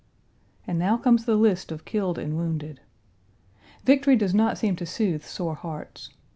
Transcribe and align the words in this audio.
And 0.65 0.79
now 0.79 0.97
comes 0.97 1.25
the 1.25 1.35
list 1.35 1.71
of 1.71 1.85
killed 1.85 2.17
and 2.17 2.35
wounded. 2.35 2.79
Victory 3.85 4.15
does 4.15 4.33
not 4.33 4.57
seem 4.57 4.75
to 4.77 4.85
soothe 4.87 5.23
sore 5.23 5.53
hearts. 5.53 6.09